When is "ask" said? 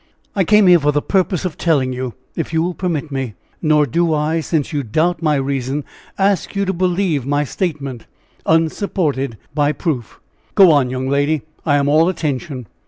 6.17-6.55